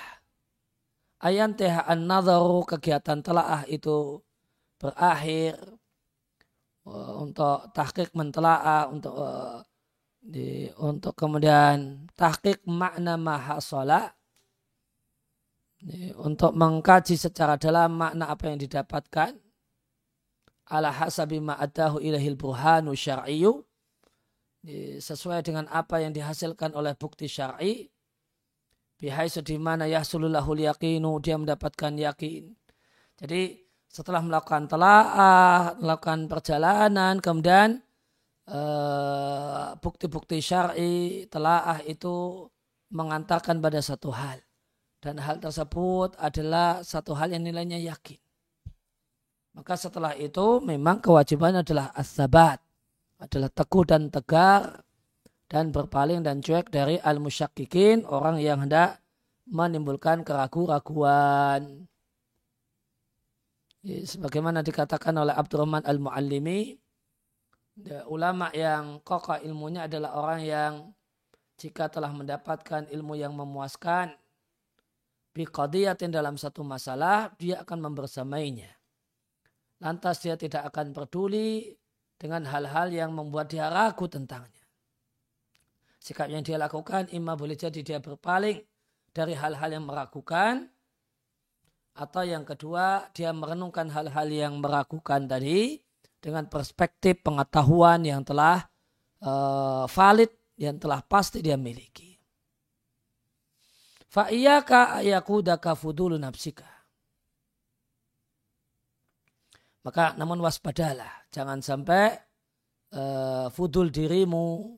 ayanteha 1.20 1.84
an-nadharu 1.84 2.64
kegiatan 2.64 3.20
telaah 3.20 3.68
itu 3.68 4.24
berakhir 4.80 5.60
uh, 5.60 5.79
untuk 6.88 7.70
tahqiq 7.76 8.16
mentelaah 8.16 8.88
untuk 8.88 9.14
uh, 9.14 9.60
di, 10.20 10.68
untuk 10.80 11.16
kemudian 11.16 12.08
tahqiq 12.16 12.64
makna 12.68 13.16
mahasola 13.20 14.12
untuk 16.20 16.52
mengkaji 16.52 17.16
secara 17.16 17.56
dalam 17.56 17.96
makna 17.96 18.28
apa 18.28 18.52
yang 18.52 18.60
didapatkan. 18.60 19.32
Ala 20.70 20.92
hasabi 20.92 21.42
ma'adahu 21.42 21.98
ilahil 21.98 22.36
burhanu 22.38 22.94
syar'iyu 22.94 23.64
sesuai 25.00 25.40
dengan 25.42 25.66
apa 25.72 26.04
yang 26.04 26.12
dihasilkan 26.12 26.76
oleh 26.76 26.94
bukti 26.94 27.26
syar'i. 27.26 27.88
Bihai 29.00 29.32
di 29.32 29.56
mana 29.56 29.88
yahsululahul 29.88 30.60
yakinu 30.60 31.16
dia 31.24 31.40
mendapatkan 31.40 31.96
yakin. 31.96 32.52
Jadi 33.16 33.69
setelah 33.90 34.22
melakukan 34.22 34.70
telaah, 34.70 35.74
melakukan 35.82 36.30
perjalanan, 36.30 37.18
kemudian 37.18 37.82
eh, 38.46 39.68
bukti-bukti 39.82 40.38
uh, 40.38 40.44
syar'i 40.46 41.26
telaah 41.26 41.82
itu 41.82 42.46
mengantarkan 42.94 43.58
pada 43.58 43.82
satu 43.82 44.14
hal. 44.14 44.38
Dan 45.02 45.18
hal 45.18 45.42
tersebut 45.42 46.14
adalah 46.22 46.86
satu 46.86 47.18
hal 47.18 47.34
yang 47.34 47.42
nilainya 47.42 47.82
yakin. 47.82 48.20
Maka 49.58 49.74
setelah 49.74 50.14
itu 50.14 50.62
memang 50.62 51.02
kewajiban 51.02 51.58
adalah 51.58 51.90
as-sabat. 51.90 52.62
Adalah 53.18 53.50
teguh 53.50 53.84
dan 53.84 54.06
tegar 54.12 54.86
dan 55.50 55.74
berpaling 55.74 56.22
dan 56.22 56.38
cuek 56.38 56.70
dari 56.70 56.96
al-musyakikin, 57.02 58.06
orang 58.06 58.38
yang 58.38 58.62
hendak 58.62 59.02
menimbulkan 59.50 60.22
keraguan-raguan 60.22 61.89
sebagaimana 63.84 64.60
dikatakan 64.60 65.16
oleh 65.16 65.32
Abdurrahman 65.32 65.84
Al-Muallimi 65.88 66.76
ulama 68.12 68.52
yang 68.52 69.00
kokoh 69.00 69.40
ilmunya 69.40 69.88
adalah 69.88 70.16
orang 70.20 70.40
yang 70.44 70.72
jika 71.56 71.88
telah 71.88 72.12
mendapatkan 72.12 72.88
ilmu 72.88 73.16
yang 73.16 73.32
memuaskan 73.36 74.16
biqadiyatin 75.32 76.12
dalam 76.12 76.36
satu 76.36 76.64
masalah 76.64 77.32
dia 77.36 77.60
akan 77.64 77.88
membersamainya. 77.88 78.68
Lantas 79.80 80.20
dia 80.20 80.36
tidak 80.36 80.68
akan 80.72 80.92
peduli 80.92 81.72
dengan 82.20 82.44
hal-hal 82.44 82.92
yang 82.92 83.16
membuat 83.16 83.48
dia 83.48 83.72
ragu 83.72 84.04
tentangnya. 84.08 84.60
Sikap 86.00 86.28
yang 86.28 86.44
dia 86.44 86.56
lakukan 86.56 87.08
imam 87.12 87.36
boleh 87.36 87.56
jadi 87.56 87.80
dia 87.80 87.98
berpaling 88.00 88.60
dari 89.12 89.36
hal-hal 89.36 89.72
yang 89.72 89.84
meragukan 89.84 90.68
atau 92.00 92.24
yang 92.24 92.48
kedua, 92.48 93.12
dia 93.12 93.28
merenungkan 93.28 93.92
hal-hal 93.92 94.28
yang 94.32 94.56
meragukan 94.56 95.28
tadi 95.28 95.76
dengan 96.16 96.48
perspektif 96.48 97.20
pengetahuan 97.20 98.00
yang 98.08 98.24
telah 98.24 98.64
uh, 99.20 99.84
valid, 99.84 100.32
yang 100.56 100.80
telah 100.80 101.04
pasti 101.04 101.44
dia 101.44 101.60
miliki. 101.60 102.16
Fa'iyaka 104.08 105.04
ayakudaka 105.04 105.76
fudulu 105.76 106.16
nafsika. 106.16 106.66
Maka 109.84 110.16
namun 110.16 110.40
waspadalah. 110.40 111.28
Jangan 111.28 111.60
sampai 111.60 112.16
uh, 112.96 113.52
fudul 113.52 113.92
dirimu, 113.92 114.72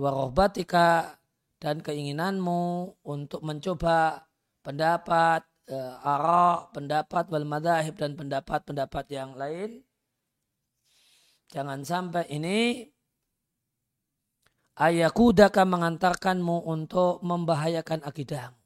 warohbatika, 0.00 1.20
dan 1.60 1.84
keinginanmu 1.84 2.60
untuk 3.06 3.44
mencoba 3.44 4.26
pendapat 4.62 5.42
uh, 5.68 5.94
ara, 6.02 6.70
pendapat 6.70 7.28
wal 7.28 7.46
madahib 7.46 7.98
dan 7.98 8.14
pendapat-pendapat 8.14 9.04
yang 9.12 9.34
lain. 9.34 9.82
Jangan 11.52 11.84
sampai 11.84 12.24
ini 12.32 12.88
ayakudaka 14.78 15.68
mengantarkanmu 15.68 16.64
untuk 16.64 17.20
membahayakan 17.20 18.00
akidahmu. 18.06 18.56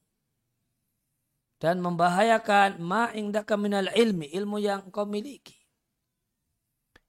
Dan 1.56 1.80
membahayakan 1.80 2.78
ma 2.84 3.10
indaka 3.16 3.56
minal 3.56 3.88
ilmi, 3.96 4.28
ilmu 4.28 4.60
yang 4.60 4.92
kau 4.92 5.08
miliki. 5.08 5.56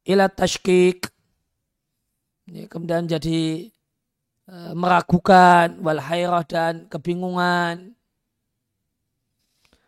Ila 0.07 0.31
tashkik. 0.31 1.11
Kemudian 2.71 3.11
jadi 3.11 3.67
uh, 4.47 4.71
meragukan 4.71 5.75
wal 5.83 5.99
dan 6.47 6.87
kebingungan 6.87 7.96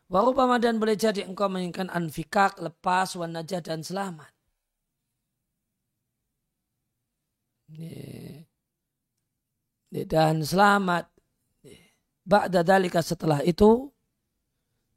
Warupama 0.10 0.58
dan 0.58 0.82
boleh 0.82 0.98
jadi 0.98 1.22
engkau 1.22 1.46
menginginkan 1.46 1.86
anfikak, 1.94 2.58
lepas, 2.58 3.14
wanajah 3.14 3.62
dan 3.62 3.86
selamat. 3.86 4.34
Dan 9.94 10.42
selamat. 10.42 11.14
Ba'da 12.26 12.66
dalika 12.66 13.06
setelah 13.06 13.46
itu, 13.46 13.86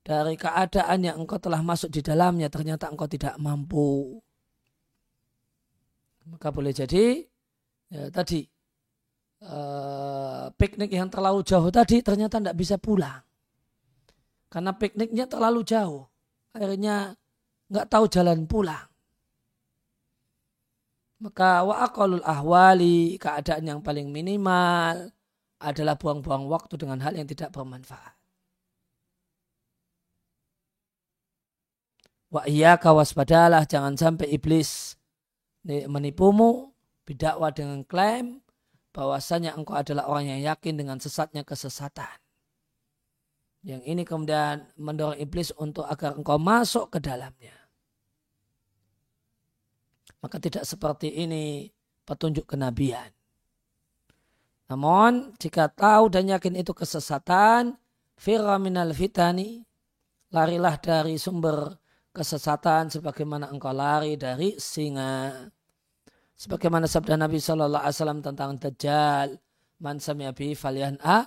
dari 0.01 0.33
keadaan 0.40 1.05
yang 1.05 1.20
engkau 1.20 1.37
telah 1.37 1.61
masuk 1.61 1.92
di 1.92 2.01
dalamnya, 2.01 2.48
ternyata 2.48 2.88
engkau 2.88 3.05
tidak 3.05 3.37
mampu. 3.37 4.16
Maka 6.25 6.48
boleh 6.48 6.72
jadi, 6.72 7.20
ya, 7.92 8.09
tadi, 8.09 8.48
uh, 9.44 10.48
piknik 10.57 10.88
yang 10.88 11.12
terlalu 11.12 11.44
jauh 11.44 11.68
tadi 11.68 12.01
ternyata 12.01 12.40
tidak 12.40 12.57
bisa 12.57 12.79
pulang 12.81 13.20
karena 14.52 14.76
pikniknya 14.76 15.24
terlalu 15.24 15.64
jauh. 15.64 16.04
Akhirnya 16.52 17.16
nggak 17.72 17.88
tahu 17.88 18.04
jalan 18.12 18.44
pulang. 18.44 18.84
Maka 21.24 21.64
wa 21.64 21.88
ahwali 22.20 23.16
keadaan 23.16 23.64
yang 23.64 23.80
paling 23.80 24.12
minimal 24.12 25.08
adalah 25.56 25.96
buang-buang 25.96 26.50
waktu 26.50 26.76
dengan 26.76 27.00
hal 27.00 27.16
yang 27.16 27.24
tidak 27.24 27.54
bermanfaat. 27.54 28.12
Wa 32.28 32.44
iya 32.44 32.76
kawaspadalah 32.76 33.64
jangan 33.64 33.96
sampai 33.96 34.36
iblis 34.36 35.00
menipumu 35.64 36.74
bidakwa 37.06 37.48
dengan 37.54 37.86
klaim 37.86 38.42
bahwasanya 38.92 39.56
engkau 39.56 39.78
adalah 39.78 40.10
orang 40.10 40.36
yang 40.36 40.40
yakin 40.52 40.76
dengan 40.76 40.98
sesatnya 41.00 41.46
kesesatan. 41.46 42.21
Yang 43.62 43.83
ini 43.87 44.03
kemudian 44.03 44.66
mendorong 44.75 45.18
iblis 45.22 45.55
untuk 45.55 45.87
agar 45.87 46.18
engkau 46.18 46.35
masuk 46.35 46.90
ke 46.90 46.98
dalamnya. 46.98 47.55
Maka 50.18 50.42
tidak 50.42 50.66
seperti 50.66 51.11
ini 51.14 51.70
petunjuk 52.03 52.46
kenabian. 52.46 53.11
Namun 54.66 55.35
jika 55.38 55.70
tahu 55.70 56.11
dan 56.11 56.27
yakin 56.31 56.59
itu 56.59 56.75
kesesatan, 56.75 57.79
firra 58.18 58.59
minal 58.59 58.90
fitani, 58.90 59.62
larilah 60.35 60.79
dari 60.83 61.14
sumber 61.18 61.79
kesesatan 62.11 62.90
sebagaimana 62.90 63.51
engkau 63.51 63.70
lari 63.70 64.18
dari 64.18 64.59
singa. 64.59 65.46
Sebagaimana 66.35 66.90
sabda 66.90 67.14
Nabi 67.14 67.38
Shallallahu 67.38 67.83
Alaihi 67.87 67.94
Wasallam 67.94 68.20
tentang 68.27 68.59
Dajjal, 68.59 69.38
man 69.79 70.03
sami'a 70.03 70.35
bi 70.35 70.51
a 70.98 71.18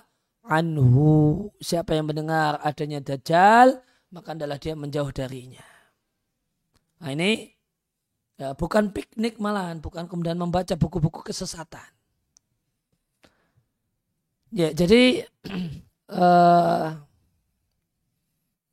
anhu. 0.46 1.50
Siapa 1.58 1.94
yang 1.94 2.10
mendengar 2.10 2.58
adanya 2.62 3.02
Dajjal, 3.02 3.82
maka 4.14 4.32
adalah 4.32 4.56
dia 4.56 4.78
menjauh 4.78 5.10
darinya. 5.10 5.64
Nah 7.02 7.12
ini 7.12 7.52
ya, 8.40 8.56
bukan 8.56 8.94
piknik 8.94 9.36
malahan, 9.36 9.82
bukan 9.82 10.08
kemudian 10.08 10.38
membaca 10.38 10.72
buku-buku 10.78 11.20
kesesatan. 11.26 11.84
Ya, 14.54 14.72
jadi 14.72 15.26
uh, 16.14 16.96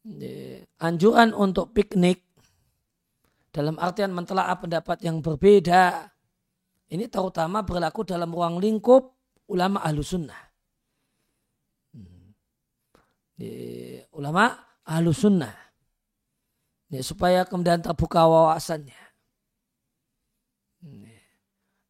anjuran 0.87 1.33
untuk 1.35 1.73
piknik 1.75 2.23
dalam 3.53 3.75
artian 3.81 4.13
mentelaah 4.13 4.57
pendapat 4.57 5.01
yang 5.05 5.19
berbeda 5.19 6.13
ini 6.93 7.09
terutama 7.09 7.65
berlaku 7.65 8.05
dalam 8.05 8.29
ruang 8.29 8.61
lingkup 8.61 9.17
ulama 9.49 9.81
ahlu 9.81 10.05
sunnah. 10.05 10.52
Ulama 14.13 14.57
ahlu 14.85 15.11
sunnah. 15.13 15.55
supaya 17.01 17.41
kemudian 17.41 17.81
terbuka 17.81 18.21
wawasannya. 18.29 19.03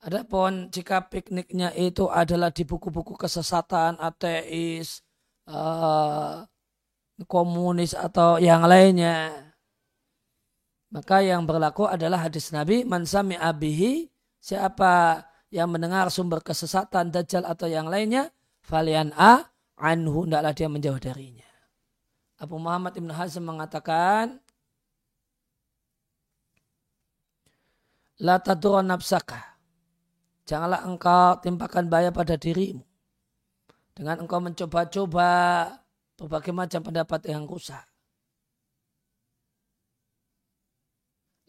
Adapun 0.04 0.72
jika 0.72 1.04
pikniknya 1.12 1.76
itu 1.76 2.08
adalah 2.08 2.56
di 2.56 2.64
buku-buku 2.64 3.20
kesesatan, 3.20 4.00
ateis, 4.00 5.04
uh, 5.48 6.48
komunis 7.28 7.96
atau 7.96 8.40
yang 8.40 8.64
lainnya, 8.64 9.32
maka 10.94 11.24
yang 11.26 11.48
berlaku 11.48 11.90
adalah 11.90 12.28
hadis 12.28 12.54
Nabi 12.54 12.86
man 12.86 13.10
sami 13.10 13.34
abihi 13.34 14.12
siapa 14.38 15.26
yang 15.50 15.74
mendengar 15.74 16.14
sumber 16.14 16.44
kesesatan 16.46 17.10
dajjal 17.10 17.50
atau 17.50 17.66
yang 17.66 17.90
lainnya 17.90 18.30
falian 18.62 19.10
a 19.18 19.53
anhu 19.78 20.26
hendaklah 20.26 20.54
dia 20.54 20.70
menjauh 20.70 21.00
darinya. 21.02 21.48
Abu 22.42 22.60
Muhammad 22.60 22.98
Ibn 22.98 23.12
Hazm 23.14 23.44
mengatakan 23.46 24.44
La 28.22 28.40
tadura 28.40 28.86
nafsaka. 28.86 29.58
Janganlah 30.48 30.86
engkau 30.86 31.40
timpakan 31.44 31.88
bahaya 31.92 32.12
pada 32.14 32.40
dirimu. 32.40 32.84
Dengan 33.94 34.24
engkau 34.24 34.40
mencoba-coba 34.40 35.32
berbagai 36.18 36.54
macam 36.54 36.82
pendapat 36.82 37.22
yang 37.30 37.44
rusak. 37.46 37.84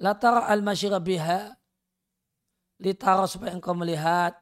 La 0.03 0.19
tara 0.19 0.51
al-masyira 0.51 1.01
biha 1.01 1.55
litaro 2.83 3.25
supaya 3.31 3.55
engkau 3.55 3.73
melihat 3.73 4.37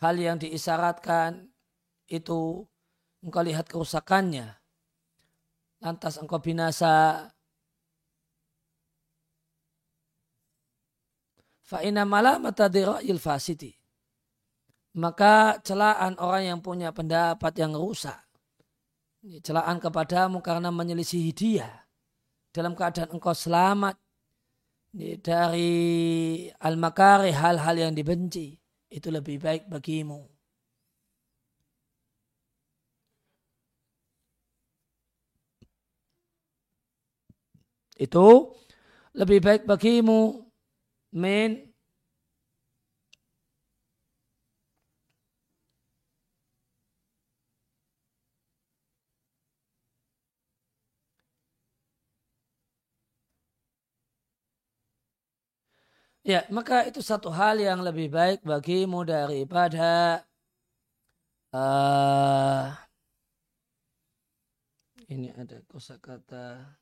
hal 0.00 0.14
yang 0.16 0.40
diisyaratkan 0.40 1.51
itu 2.12 2.68
engkau 3.24 3.40
lihat 3.40 3.64
kerusakannya. 3.72 4.52
Lantas 5.80 6.20
engkau 6.20 6.38
binasa. 6.38 7.26
Fa'ina 11.64 12.04
malah 12.04 12.36
il 13.00 13.16
fasidi 13.16 13.82
maka 14.92 15.56
celaan 15.64 16.20
orang 16.20 16.44
yang 16.56 16.60
punya 16.60 16.92
pendapat 16.92 17.52
yang 17.56 17.72
rusak. 17.72 18.20
Celaan 19.22 19.78
kepadamu 19.80 20.44
karena 20.44 20.68
menyelisihi 20.68 21.32
dia. 21.32 21.68
Dalam 22.52 22.76
keadaan 22.76 23.16
engkau 23.16 23.32
selamat. 23.32 23.96
Dari 25.24 25.72
al-makari 26.60 27.32
hal-hal 27.32 27.88
yang 27.88 27.92
dibenci. 27.96 28.52
Itu 28.92 29.08
lebih 29.08 29.40
baik 29.40 29.72
bagimu. 29.72 30.31
Itu 38.02 38.26
lebih 39.14 39.38
baik 39.46 39.62
bagimu 39.70 40.42
min 41.14 41.72
Ya, 56.22 56.46
maka 56.54 56.86
itu 56.86 57.02
satu 57.02 57.34
hal 57.34 57.58
yang 57.58 57.82
lebih 57.82 58.06
baik 58.06 58.46
bagimu 58.46 59.02
daripada 59.02 60.22
uh, 61.50 62.70
ini 65.10 65.34
ada 65.34 65.58
kosakata 65.66 66.78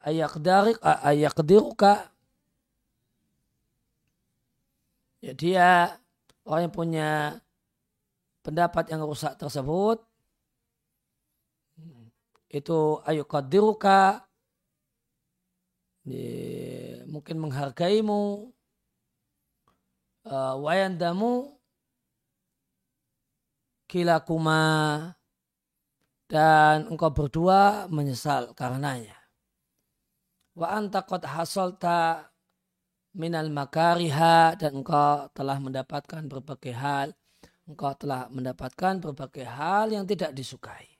ayakdarik 0.00 0.78
ayakdiruka. 0.82 2.08
Ya 5.20 5.32
dia 5.36 5.68
orang 6.48 6.70
yang 6.70 6.74
punya 6.74 7.08
pendapat 8.40 8.88
yang 8.88 9.04
rusak 9.04 9.36
tersebut. 9.36 10.00
Itu 12.50 12.98
ayo 13.06 13.22
kadiruka 13.28 14.26
mungkin 17.06 17.36
menghargaimu. 17.38 18.50
Uh, 20.24 20.54
wayandamu. 20.64 21.52
Kilakuma. 23.86 24.62
Dan 26.30 26.86
engkau 26.86 27.10
berdua 27.10 27.90
menyesal 27.90 28.54
karenanya 28.54 29.19
wa 30.54 30.66
anta 30.70 31.02
qad 31.06 31.22
hasalta 31.26 32.30
minal 33.14 33.50
makariha 33.50 34.54
dan 34.54 34.82
engkau 34.82 35.26
telah 35.34 35.58
mendapatkan 35.58 36.26
berbagai 36.30 36.74
hal 36.74 37.14
engkau 37.66 37.92
telah 37.98 38.30
mendapatkan 38.30 39.02
berbagai 39.02 39.46
hal 39.46 39.90
yang 39.90 40.06
tidak 40.06 40.30
disukai 40.34 40.90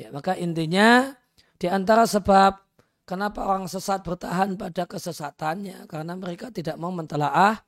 Ya, 0.00 0.08
maka 0.14 0.38
intinya 0.38 1.12
di 1.58 1.66
antara 1.66 2.06
sebab 2.06 2.56
kenapa 3.02 3.42
orang 3.42 3.66
sesat 3.66 4.06
bertahan 4.06 4.54
pada 4.54 4.86
kesesatannya 4.86 5.90
karena 5.90 6.14
mereka 6.14 6.48
tidak 6.54 6.78
mau 6.78 6.94
mentelaah 6.94 7.58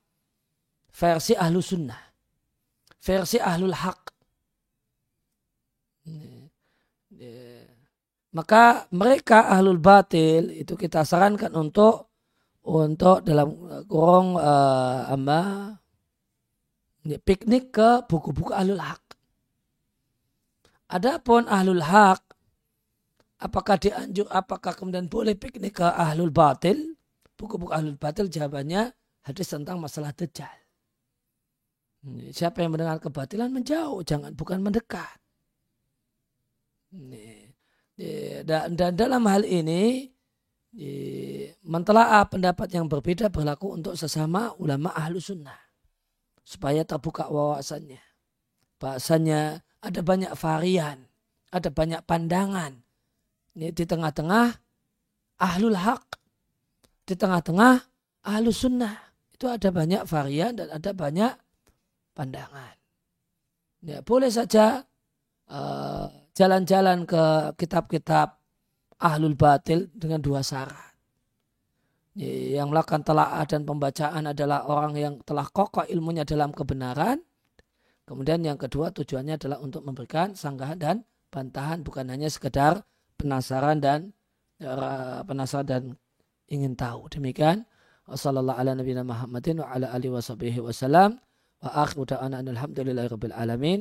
versi 0.95 1.35
ahlu 1.35 1.59
sunnah, 1.59 1.99
versi 3.03 3.43
ahlul 3.43 3.75
haq. 3.75 4.03
Maka 8.33 8.89
mereka 8.97 9.53
ahlul 9.53 9.77
batil 9.77 10.49
itu 10.57 10.73
kita 10.73 11.05
sarankan 11.05 11.53
untuk 11.53 12.09
untuk 12.65 13.21
dalam 13.27 13.53
kurung 13.85 14.41
uh, 14.41 15.05
amba 15.13 15.77
piknik 17.03 17.75
ke 17.75 18.07
buku-buku 18.07 18.55
ahlul 18.55 18.81
haq. 18.81 19.03
Adapun 20.93 21.45
ahlul 21.51 21.83
hak, 21.83 22.21
apakah 23.43 23.77
dianjur, 23.81 24.29
apakah 24.31 24.77
kemudian 24.77 25.09
boleh 25.11 25.35
piknik 25.35 25.83
ke 25.83 25.87
ahlul 25.89 26.31
batil? 26.31 26.95
Buku-buku 27.37 27.75
ahlul 27.75 27.99
batil 27.99 28.31
jawabannya 28.31 28.95
hadis 29.27 29.51
tentang 29.51 29.83
masalah 29.83 30.15
dajjal. 30.15 30.53
Siapa 32.31 32.63
yang 32.63 32.75
mendengar 32.75 32.99
kebatilan 32.99 33.51
menjauh, 33.51 34.03
jangan 34.03 34.35
bukan 34.35 34.59
mendekat. 34.63 35.19
Dan, 37.97 38.75
dan 38.75 38.93
dalam 38.97 39.23
hal 39.29 39.45
ini 39.45 40.09
mentelaah 41.63 42.25
pendapat 42.27 42.73
yang 42.73 42.89
berbeda 42.89 43.29
berlaku 43.29 43.77
untuk 43.77 43.95
sesama 43.95 44.57
ulama 44.57 44.89
ahlu 44.97 45.21
sunnah 45.21 45.59
supaya 46.43 46.83
terbuka 46.83 47.29
wawasannya. 47.29 48.01
Bahasanya 48.81 49.63
ada 49.79 50.01
banyak 50.03 50.33
varian, 50.35 51.07
ada 51.55 51.71
banyak 51.71 52.03
pandangan. 52.03 52.83
Ini 53.55 53.71
di 53.71 53.85
tengah-tengah 53.85 54.47
ahlul 55.39 55.79
haq, 55.79 56.19
di 57.07 57.15
tengah-tengah 57.15 57.85
ahlu 58.27 58.51
sunnah. 58.51 58.97
Itu 59.31 59.51
ada 59.51 59.71
banyak 59.71 60.03
varian 60.09 60.59
dan 60.59 60.71
ada 60.71 60.91
banyak 60.95 61.35
pandangan. 62.17 62.75
Ya, 63.83 63.99
boleh 64.03 64.31
saja 64.31 64.87
uh, 65.51 66.07
jalan-jalan 66.33 67.05
ke 67.05 67.55
kitab-kitab 67.57 68.37
ahlul 69.03 69.37
batil 69.37 69.91
dengan 69.93 70.23
dua 70.23 70.41
syarat. 70.41 70.93
Ya, 72.13 72.61
yang 72.61 72.69
melakukan 72.69 73.01
telaah 73.09 73.45
dan 73.49 73.65
pembacaan 73.65 74.29
adalah 74.29 74.69
orang 74.69 74.93
yang 75.01 75.15
telah 75.25 75.49
kokoh 75.49 75.89
ilmunya 75.89 76.29
dalam 76.29 76.53
kebenaran. 76.53 77.25
Kemudian 78.05 78.45
yang 78.45 78.61
kedua 78.61 78.93
tujuannya 78.93 79.41
adalah 79.41 79.59
untuk 79.65 79.81
memberikan 79.87 80.37
sanggahan 80.37 80.77
dan 80.77 80.97
bantahan 81.33 81.81
bukan 81.81 82.13
hanya 82.13 82.29
sekedar 82.29 82.85
penasaran 83.17 83.81
dan 83.81 84.13
uh, 84.61 85.25
penasaran 85.25 85.65
dan 85.65 85.83
ingin 86.53 86.77
tahu. 86.77 87.09
Demikian. 87.09 87.65
Wassalamualaikum 88.05 89.09
warahmatullahi 89.09 89.65
wabarakatuh. 89.73 90.53
Wa 91.65 93.09
rabbil 93.09 93.33
alamin. 93.33 93.81